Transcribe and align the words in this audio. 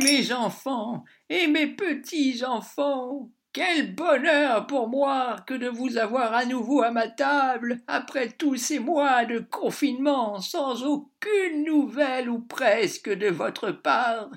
mes 0.00 0.32
enfants 0.32 1.04
et 1.28 1.46
mes 1.46 1.66
petits-enfants, 1.66 3.30
quel 3.52 3.94
bonheur 3.94 4.66
pour 4.66 4.88
moi 4.88 5.36
que 5.46 5.54
de 5.54 5.68
vous 5.68 5.96
avoir 5.96 6.34
à 6.34 6.44
nouveau 6.44 6.82
à 6.82 6.90
ma 6.90 7.08
table 7.08 7.80
après 7.86 8.28
tous 8.28 8.56
ces 8.56 8.78
mois 8.78 9.24
de 9.24 9.38
confinement 9.38 10.40
sans 10.40 10.84
aucune 10.84 11.64
nouvelle 11.64 12.28
ou 12.28 12.40
presque 12.40 13.08
de 13.08 13.28
votre 13.28 13.70
part. 13.70 14.30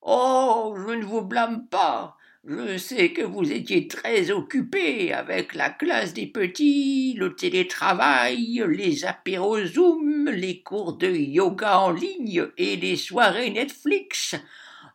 Oh. 0.00 0.74
Je 0.76 0.94
ne 0.94 1.04
vous 1.04 1.22
blâme 1.22 1.68
pas. 1.68 2.16
Je 2.44 2.76
sais 2.76 3.12
que 3.12 3.22
vous 3.22 3.52
étiez 3.52 3.86
très 3.86 4.32
occupé 4.32 5.12
avec 5.12 5.54
la 5.54 5.70
classe 5.70 6.12
des 6.12 6.26
petits, 6.26 7.14
le 7.16 7.36
télétravail, 7.36 8.64
les 8.68 9.04
apéros 9.04 9.64
Zoom, 9.64 10.28
les 10.28 10.60
cours 10.60 10.94
de 10.94 11.06
yoga 11.06 11.78
en 11.78 11.92
ligne 11.92 12.48
et 12.58 12.74
les 12.74 12.96
soirées 12.96 13.50
Netflix. 13.50 14.34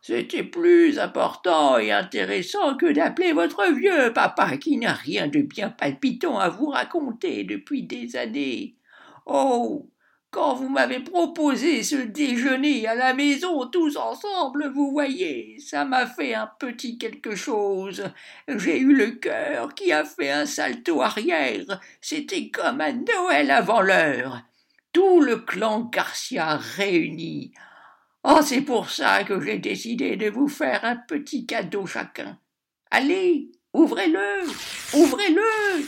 C'était 0.02 0.44
plus 0.44 0.98
important 0.98 1.78
et 1.78 1.90
intéressant 1.90 2.76
que 2.76 2.92
d'appeler 2.92 3.32
votre 3.32 3.72
vieux 3.72 4.12
papa 4.12 4.58
qui 4.58 4.76
n'a 4.76 4.92
rien 4.92 5.26
de 5.26 5.40
bien 5.40 5.70
palpitant 5.70 6.38
à 6.38 6.50
vous 6.50 6.68
raconter 6.68 7.44
depuis 7.44 7.82
des 7.82 8.16
années. 8.16 8.76
Oh. 9.24 9.88
Quand 10.30 10.56
vous 10.56 10.68
m'avez 10.68 11.00
proposé 11.00 11.82
ce 11.82 11.96
déjeuner 11.96 12.86
à 12.86 12.94
la 12.94 13.14
maison 13.14 13.66
tous 13.66 13.96
ensemble, 13.96 14.70
vous 14.74 14.90
voyez, 14.90 15.56
ça 15.58 15.86
m'a 15.86 16.06
fait 16.06 16.34
un 16.34 16.50
petit 16.58 16.98
quelque 16.98 17.34
chose. 17.34 18.04
J'ai 18.46 18.78
eu 18.78 18.92
le 18.94 19.12
cœur 19.12 19.74
qui 19.74 19.90
a 19.90 20.04
fait 20.04 20.30
un 20.30 20.44
salto 20.44 21.00
arrière. 21.00 21.80
C'était 22.02 22.50
comme 22.50 22.82
un 22.82 22.92
Noël 22.92 23.50
avant 23.50 23.80
l'heure. 23.80 24.42
Tout 24.92 25.20
le 25.20 25.36
clan 25.36 25.88
Garcia 25.90 26.58
réuni. 26.58 27.52
Oh, 28.22 28.40
c'est 28.44 28.60
pour 28.60 28.90
ça 28.90 29.24
que 29.24 29.40
j'ai 29.40 29.58
décidé 29.58 30.16
de 30.16 30.28
vous 30.28 30.48
faire 30.48 30.84
un 30.84 30.96
petit 30.96 31.46
cadeau 31.46 31.86
chacun. 31.86 32.38
Allez, 32.90 33.50
ouvrez-le, 33.72 34.42
ouvrez-le. 34.92 35.86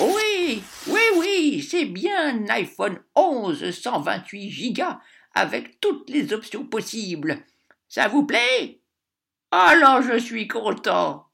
Oui, 0.00 0.62
oui, 0.86 1.00
oui, 1.16 1.41
c'est 1.72 1.86
bien 1.86 2.34
un 2.34 2.48
iPhone 2.50 2.98
11 3.14 3.70
128 3.70 4.74
Go 4.74 4.82
avec 5.34 5.80
toutes 5.80 6.10
les 6.10 6.34
options 6.34 6.66
possibles. 6.66 7.38
Ça 7.88 8.08
vous 8.08 8.26
plaît? 8.26 8.82
Alors 9.50 10.02
je 10.02 10.18
suis 10.18 10.46
content. 10.46 11.28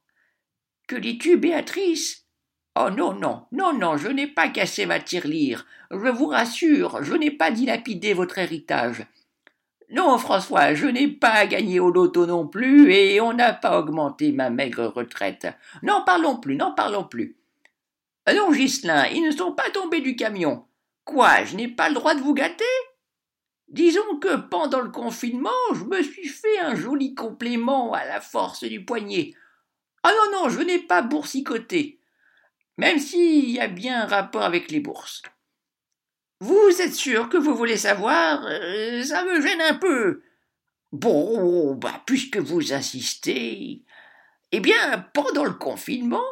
Que 0.87 0.95
dis-tu, 0.95 1.39
Béatrice? 1.39 2.25
Oh 2.77 2.89
non, 2.89 3.15
non, 3.15 3.47
non, 3.51 3.73
non, 3.73 3.97
je 3.97 4.07
n'ai 4.07 4.29
pas 4.29 4.49
cassé 4.49 4.87
ma 4.87 5.01
tirelire. 5.01 5.67
Je 5.91 6.09
vous 6.09 6.29
rassure, 6.29 7.03
je 7.03 7.15
n'ai 7.15 7.33
pas 7.33 7.51
dilapidé 7.51 8.15
votre 8.15 8.39
héritage. 8.39 9.05
Non, 9.91 10.19
François, 10.19 10.73
je 10.73 10.87
n'ai 10.87 11.09
pas 11.09 11.47
gagné 11.47 11.81
au 11.81 11.91
loto 11.91 12.27
non 12.27 12.47
plus, 12.47 12.93
et 12.93 13.21
on 13.21 13.33
n'a 13.33 13.55
pas 13.55 13.81
augmenté 13.81 14.31
ma 14.31 14.51
maigre 14.51 14.87
retraite. 14.87 15.49
N'en 15.83 16.05
parlons 16.05 16.37
plus, 16.37 16.55
n'en 16.55 16.71
parlons 16.71 17.03
plus. 17.03 17.39
Allons, 18.29 18.53
Ghislain, 18.53 19.07
ils 19.07 19.23
ne 19.23 19.31
sont 19.31 19.53
pas 19.53 19.71
tombés 19.71 20.03
du 20.03 20.15
camion. 20.15 20.67
Quoi, 21.07 21.45
je 21.45 21.57
n'ai 21.57 21.67
pas 21.67 21.89
le 21.89 21.95
droit 21.95 22.15
de 22.15 22.21
vous 22.21 22.35
gâter? 22.35 22.63
Disons 23.69 24.19
que 24.21 24.37
pendant 24.37 24.83
le 24.83 24.91
confinement, 24.91 25.49
je 25.73 25.85
me 25.85 26.03
suis 26.03 26.29
fait 26.29 26.59
un 26.59 26.75
joli 26.75 27.15
complément 27.15 27.95
à 27.95 28.05
la 28.05 28.21
force 28.21 28.65
du 28.65 28.85
poignet. 28.85 29.33
Ah 30.03 30.11
non, 30.11 30.43
non, 30.43 30.49
je 30.51 30.61
n'ai 30.61 30.79
pas 30.79 31.01
boursicoté. 31.01 32.01
Même 32.77 32.99
s'il 32.99 33.49
y 33.49 33.61
a 33.61 33.67
bien 33.67 34.03
un 34.03 34.07
rapport 34.07 34.43
avec 34.43 34.71
les 34.71 34.81
bourses. 34.81 35.23
Vous 36.41 36.83
êtes 36.83 36.95
sûr 36.95 37.31
que 37.31 37.39
vous 37.39 37.55
voulez 37.55 37.79
savoir 37.79 38.45
euh, 38.45 39.03
Ça 39.05 39.25
me 39.25 39.41
gêne 39.41 39.63
un 39.63 39.77
peu. 39.77 40.23
Bon, 40.93 41.75
bah, 41.77 42.03
puisque 42.05 42.37
vous 42.37 42.75
insistez. 42.75 43.85
Eh 44.53 44.61
bien, 44.61 45.09
pendant 45.15 45.47
le 45.47 45.55
confinement, 45.55 46.27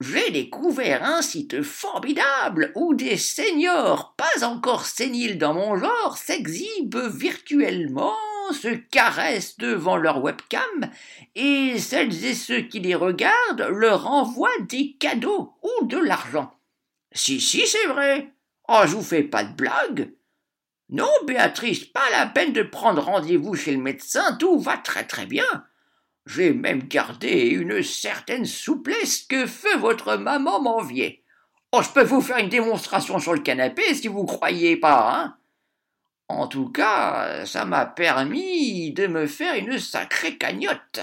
j'ai 0.00 0.30
découvert 0.30 1.04
un 1.04 1.22
site 1.22 1.62
formidable 1.62 2.72
où 2.74 2.94
des 2.94 3.16
seniors 3.16 4.14
pas 4.16 4.44
encore 4.44 4.86
séniles 4.86 5.38
dans 5.38 5.54
mon 5.54 5.76
genre 5.76 6.16
s'exhibent 6.16 7.08
virtuellement, 7.08 8.16
se 8.52 8.74
caressent 8.74 9.56
devant 9.56 9.96
leur 9.96 10.22
webcam, 10.22 10.90
et 11.34 11.78
celles 11.78 12.24
et 12.24 12.34
ceux 12.34 12.62
qui 12.62 12.80
les 12.80 12.94
regardent 12.94 13.68
leur 13.70 14.10
envoient 14.10 14.50
des 14.68 14.96
cadeaux 14.98 15.54
ou 15.62 15.86
de 15.86 15.98
l'argent. 15.98 16.52
Si, 17.12 17.40
si, 17.40 17.66
c'est 17.66 17.86
vrai. 17.86 18.34
Oh, 18.68 18.82
je 18.86 18.96
vous 18.96 19.02
fais 19.02 19.22
pas 19.22 19.44
de 19.44 19.54
blague. 19.54 20.12
Non, 20.90 21.10
Béatrice, 21.26 21.84
pas 21.84 22.10
la 22.10 22.26
peine 22.26 22.52
de 22.52 22.62
prendre 22.62 23.02
rendez-vous 23.02 23.54
chez 23.54 23.72
le 23.72 23.82
médecin, 23.82 24.36
tout 24.36 24.58
va 24.58 24.76
très 24.76 25.06
très 25.06 25.26
bien. 25.26 25.44
J'ai 26.26 26.52
même 26.52 26.84
gardé 26.84 27.48
une 27.48 27.82
certaine 27.82 28.46
souplesse 28.46 29.22
que 29.22 29.46
feu 29.46 29.76
votre 29.78 30.16
maman 30.16 30.60
m'enviait. 30.60 31.22
Oh, 31.72 31.82
je 31.82 31.90
peux 31.90 32.04
vous 32.04 32.20
faire 32.20 32.38
une 32.38 32.48
démonstration 32.48 33.18
sur 33.18 33.34
le 33.34 33.40
canapé 33.40 33.94
si 33.94 34.08
vous 34.08 34.24
croyez 34.24 34.76
pas, 34.76 35.12
hein. 35.12 35.36
En 36.28 36.48
tout 36.48 36.70
cas, 36.70 37.44
ça 37.44 37.66
m'a 37.66 37.84
permis 37.84 38.92
de 38.92 39.06
me 39.06 39.26
faire 39.26 39.54
une 39.56 39.78
sacrée 39.78 40.38
cagnotte. 40.38 41.00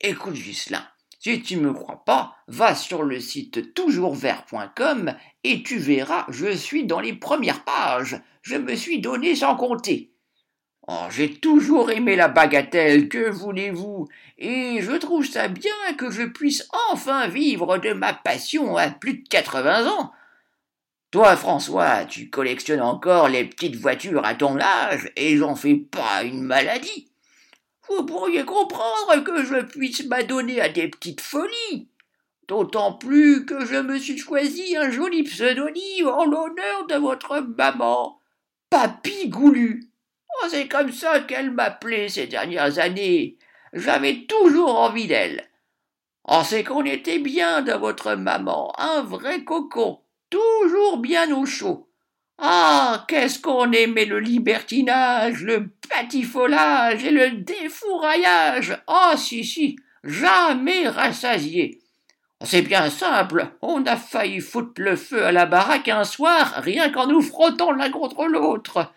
Écoute, 0.00 0.34
Ghislain, 0.34 0.86
si 1.18 1.42
tu 1.42 1.56
me 1.56 1.72
crois 1.72 2.02
pas, 2.04 2.36
va 2.48 2.74
sur 2.74 3.02
le 3.02 3.20
site 3.20 3.74
toujourvert.com 3.74 5.14
et 5.44 5.62
tu 5.62 5.78
verras, 5.78 6.26
je 6.30 6.56
suis 6.56 6.86
dans 6.86 7.00
les 7.00 7.12
premières 7.12 7.64
pages. 7.64 8.20
Je 8.40 8.56
me 8.56 8.74
suis 8.74 9.00
donné 9.00 9.36
sans 9.36 9.54
compter. 9.54 10.12
Oh, 10.88 11.06
j'ai 11.10 11.34
toujours 11.34 11.90
aimé 11.92 12.16
la 12.16 12.26
bagatelle, 12.26 13.08
que 13.08 13.30
voulez-vous, 13.30 14.08
et 14.36 14.80
je 14.82 14.92
trouve 14.92 15.24
ça 15.24 15.46
bien 15.46 15.94
que 15.96 16.10
je 16.10 16.24
puisse 16.24 16.68
enfin 16.90 17.28
vivre 17.28 17.78
de 17.78 17.92
ma 17.92 18.12
passion 18.12 18.76
à 18.76 18.90
plus 18.90 19.18
de 19.18 19.28
quatre-vingts 19.28 19.86
ans. 19.86 20.12
Toi, 21.12 21.36
François, 21.36 22.04
tu 22.06 22.30
collectionnes 22.30 22.80
encore 22.80 23.28
les 23.28 23.44
petites 23.44 23.76
voitures 23.76 24.24
à 24.24 24.34
ton 24.34 24.58
âge, 24.58 25.12
et 25.14 25.36
j'en 25.36 25.54
fais 25.54 25.76
pas 25.76 26.24
une 26.24 26.42
maladie. 26.42 27.12
Vous 27.88 28.04
pourriez 28.04 28.44
comprendre 28.44 29.22
que 29.22 29.44
je 29.44 29.62
puisse 29.62 30.04
m'adonner 30.06 30.60
à 30.60 30.68
des 30.68 30.88
petites 30.88 31.20
folies. 31.20 31.88
D'autant 32.48 32.94
plus 32.94 33.46
que 33.46 33.64
je 33.64 33.76
me 33.76 33.98
suis 33.98 34.18
choisi 34.18 34.76
un 34.76 34.90
joli 34.90 35.22
pseudonyme 35.22 36.08
en 36.08 36.24
l'honneur 36.24 36.86
de 36.88 36.96
votre 36.96 37.40
maman, 37.56 38.18
Papy 38.68 39.28
Goulu. 39.28 39.91
Oh, 40.42 40.48
c'est 40.50 40.66
comme 40.66 40.92
ça 40.92 41.20
qu'elle 41.20 41.52
m'appelait 41.52 42.08
ces 42.08 42.26
dernières 42.26 42.78
années. 42.78 43.36
J'avais 43.72 44.24
toujours 44.26 44.80
envie 44.80 45.06
d'elle. 45.06 45.48
Oh, 46.24 46.42
c'est 46.44 46.64
qu'on 46.64 46.84
était 46.84 47.18
bien 47.18 47.62
de 47.62 47.72
votre 47.72 48.14
maman, 48.14 48.72
un 48.78 49.02
vrai 49.02 49.44
coco, 49.44 50.04
toujours 50.30 50.98
bien 50.98 51.32
au 51.34 51.46
chaud. 51.46 51.88
Ah, 52.38 53.04
qu'est-ce 53.08 53.40
qu'on 53.40 53.70
aimait 53.72 54.04
le 54.04 54.18
libertinage, 54.18 55.42
le 55.42 55.70
batifolage 55.88 57.04
et 57.04 57.10
le 57.10 57.30
défouraillage. 57.32 58.80
Ah, 58.86 59.14
si, 59.16 59.44
si, 59.44 59.76
jamais 60.02 60.88
rassasié. 60.88 61.80
Oh, 62.40 62.44
c'est 62.48 62.62
bien 62.62 62.90
simple, 62.90 63.48
on 63.62 63.84
a 63.86 63.96
failli 63.96 64.40
foutre 64.40 64.80
le 64.80 64.96
feu 64.96 65.24
à 65.24 65.32
la 65.32 65.46
baraque 65.46 65.88
un 65.88 66.04
soir, 66.04 66.54
rien 66.56 66.90
qu'en 66.90 67.06
nous 67.06 67.22
frottant 67.22 67.70
l'un 67.70 67.90
contre 67.90 68.26
l'autre. 68.26 68.92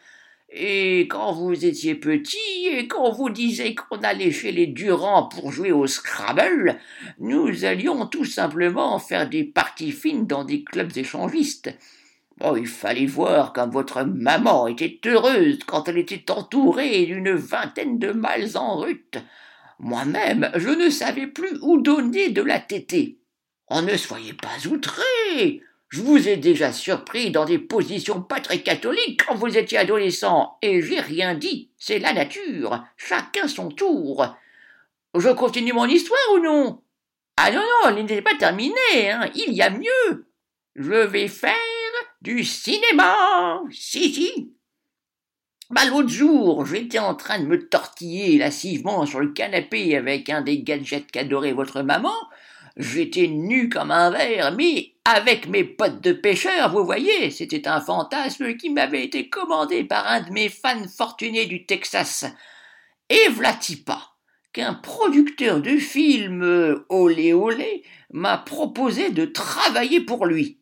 Et 0.57 1.01
quand 1.09 1.33
vous 1.33 1.66
étiez 1.66 1.95
petit, 1.95 2.67
et 2.71 2.88
quand 2.88 3.11
vous 3.11 3.29
disiez 3.29 3.75
qu'on 3.75 3.97
allait 3.97 4.31
chez 4.31 4.53
les 4.53 4.67
Durand 4.67 5.24
pour 5.24 5.51
jouer 5.51 5.74
au 5.74 5.85
Scrabble, 5.85 6.80
nous 7.19 7.65
allions 7.65 8.07
tout 8.07 8.24
simplement 8.24 8.97
faire 8.97 9.27
des 9.27 9.44
parties 9.44 9.91
fines 9.91 10.27
dans 10.27 10.45
des 10.45 10.63
clubs 10.63 10.95
échangistes. 10.95 11.77
Bon, 12.38 12.56
il 12.56 12.68
fallait 12.68 13.06
voir 13.06 13.51
comme 13.51 13.69
votre 13.69 14.03
maman 14.03 14.68
était 14.68 14.97
heureuse 15.06 15.59
quand 15.68 15.89
elle 15.89 15.97
était 15.97 16.31
entourée 16.31 17.06
d'une 17.06 17.33
vingtaine 17.33 18.00
de 18.00 18.13
mâles 18.13 18.56
en 18.56 18.77
rute. 18.77 19.18
Moi-même, 19.80 20.51
je 20.56 20.69
ne 20.69 20.89
savais 20.89 21.27
plus 21.27 21.59
où 21.63 21.81
donner 21.81 22.30
de 22.30 22.41
la 22.41 22.62
tétée. 22.62 23.19
On 23.68 23.81
ne 23.81 23.97
soyez 23.97 24.33
pas 24.33 24.65
outré. 24.71 25.62
Je 25.95 26.01
vous 26.01 26.27
ai 26.27 26.36
déjà 26.36 26.74
surpris 26.74 27.31
dans 27.31 27.45
des 27.45 27.57
positions 27.57 28.21
pas 28.21 28.42
très 28.42 28.59
catholiques 28.59 29.24
quand 29.25 29.36
vous 29.36 29.57
étiez 29.57 29.77
adolescent, 29.77 30.57
et 30.62 30.81
j'ai 30.81 31.00
rien 31.00 31.36
dit. 31.36 31.69
C'est 31.77 32.00
la 32.00 32.12
nature. 32.12 32.83
Chacun 32.97 33.47
son 33.47 33.69
tour. 33.69 34.36
Je 35.18 35.30
continue 35.30 35.71
mon 35.71 35.86
histoire 35.86 36.19
ou 36.33 36.39
non? 36.39 36.81
Ah 37.38 37.50
non, 37.50 37.62
non, 37.62 37.95
elle 37.95 38.03
n'est 38.03 38.21
pas 38.21 38.36
terminée, 38.36 39.09
hein. 39.09 39.30
Il 39.36 39.53
y 39.53 39.62
a 39.62 39.69
mieux. 39.69 40.27
Je 40.75 40.92
vais 40.92 41.30
faire 41.30 41.53
du 42.21 42.44
cinéma. 42.44 43.62
Si, 43.71 44.13
si. 44.13 44.51
Bah, 45.69 45.86
l'autre 45.86 46.09
jour, 46.09 46.65
j'étais 46.65 47.00
en 47.00 47.15
train 47.15 47.39
de 47.39 47.45
me 47.45 47.69
tortiller 47.69 48.38
lascivement 48.38 49.06
sur 49.06 49.21
le 49.21 49.31
canapé 49.31 49.95
avec 49.95 50.30
un 50.30 50.42
des 50.42 50.62
gadgets 50.62 51.09
qu'adorait 51.09 51.53
votre 51.53 51.83
maman, 51.83 52.15
J'étais 52.77 53.27
nu 53.27 53.69
comme 53.69 53.92
un 53.92 54.12
verre, 54.12 54.51
mais 54.51 54.95
avec 55.06 55.48
mes 55.48 55.63
potes 55.63 56.01
de 56.01 56.12
pêcheurs, 56.12 56.72
vous 56.72 56.83
voyez, 56.83 57.31
c'était 57.31 57.68
un 57.68 57.80
fantasme 57.80 58.56
qui 58.57 58.69
m'avait 58.69 59.06
été 59.06 59.30
commandé 59.30 59.83
par 59.83 60.07
un 60.07 60.22
de 60.22 60.31
mes 60.31 60.50
fans 60.50 60.88
fortunés 60.88 61.45
du 61.45 61.66
Texas. 61.66 62.25
Et 63.10 63.30
vlati 63.30 63.77
pas 63.77 64.16
qu'un 64.51 64.74
producteur 64.74 65.62
de 65.62 65.77
film 65.77 66.42
euh, 66.44 66.86
olé 66.89 67.33
olé 67.33 67.83
m'a 68.12 68.38
proposé 68.38 69.10
de 69.12 69.25
travailler 69.25 70.01
pour 70.01 70.25
lui. 70.25 70.60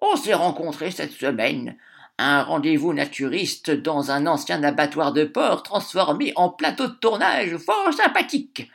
On 0.00 0.16
s'est 0.16 0.34
rencontrés 0.34 0.90
cette 0.90 1.12
semaine. 1.12 1.76
Un 2.18 2.42
rendez-vous 2.42 2.92
naturiste 2.92 3.70
dans 3.70 4.10
un 4.10 4.26
ancien 4.26 4.62
abattoir 4.62 5.12
de 5.12 5.24
porc 5.24 5.62
transformé 5.62 6.32
en 6.36 6.50
plateau 6.50 6.86
de 6.86 6.94
tournage 6.94 7.56
fort 7.56 7.92
sympathique. 7.92 8.70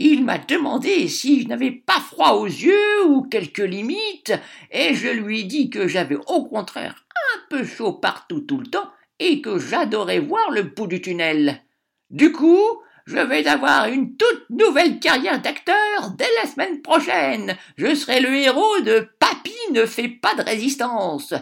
Il 0.00 0.24
m'a 0.24 0.38
demandé 0.38 1.08
si 1.08 1.42
je 1.42 1.48
n'avais 1.48 1.72
pas 1.72 1.98
froid 1.98 2.34
aux 2.34 2.46
yeux 2.46 3.04
ou 3.06 3.22
quelques 3.22 3.58
limites, 3.58 4.32
et 4.70 4.94
je 4.94 5.08
lui 5.08 5.40
ai 5.40 5.42
dit 5.42 5.70
que 5.70 5.88
j'avais 5.88 6.16
au 6.28 6.44
contraire 6.44 7.04
un 7.34 7.40
peu 7.50 7.64
chaud 7.64 7.94
partout 7.94 8.40
tout 8.40 8.58
le 8.58 8.68
temps 8.68 8.92
et 9.18 9.40
que 9.40 9.58
j'adorais 9.58 10.20
voir 10.20 10.52
le 10.52 10.62
bout 10.62 10.86
du 10.86 11.02
tunnel. 11.02 11.64
Du 12.10 12.30
coup, 12.30 12.62
je 13.06 13.16
vais 13.16 13.48
avoir 13.48 13.88
une 13.88 14.16
toute 14.16 14.48
nouvelle 14.50 15.00
carrière 15.00 15.42
d'acteur 15.42 16.12
dès 16.16 16.28
la 16.40 16.48
semaine 16.48 16.80
prochaine. 16.80 17.56
Je 17.76 17.92
serai 17.96 18.20
le 18.20 18.32
héros 18.32 18.80
de 18.80 19.08
Papy 19.18 19.56
ne 19.72 19.84
fait 19.84 20.08
pas 20.08 20.36
de 20.36 20.42
résistance. 20.42 21.34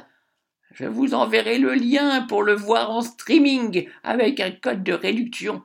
Je 0.73 0.87
vous 0.87 1.13
enverrai 1.13 1.59
le 1.59 1.75
lien 1.75 2.23
pour 2.23 2.43
le 2.43 2.55
voir 2.55 2.91
en 2.91 3.03
streaming 3.03 3.87
avec 4.03 4.41
un 4.41 4.51
code 4.51 4.83
de 4.83 4.95
réduction. 4.95 5.63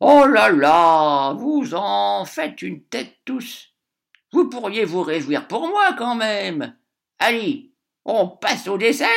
Oh 0.00 0.26
là 0.26 0.50
là, 0.50 1.32
vous 1.34 1.74
en 1.74 2.24
faites 2.24 2.62
une 2.62 2.84
tête 2.84 3.18
tous. 3.24 3.68
Vous 4.32 4.48
pourriez 4.48 4.84
vous 4.84 5.02
réjouir 5.02 5.46
pour 5.46 5.68
moi 5.68 5.94
quand 5.96 6.16
même. 6.16 6.76
Allez, 7.18 7.72
on 8.04 8.28
passe 8.28 8.66
au 8.66 8.76
dessert. 8.76 9.08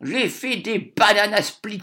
J'ai 0.00 0.28
fait 0.28 0.56
des 0.56 0.78
bananas 0.78 1.42
split 1.42 1.82